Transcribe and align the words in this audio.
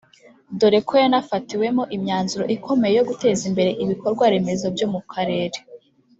dore 0.59 0.79
ko 0.87 0.93
yanafatiwemo 1.03 1.83
imyanzuro 1.95 2.43
ikomeye 2.55 2.93
yo 2.97 3.05
guteza 3.09 3.41
imbere 3.49 3.71
ibikorwa 3.83 4.23
remezo 4.33 4.65
byo 4.75 4.87
mu 4.93 5.01
karere 5.11 5.57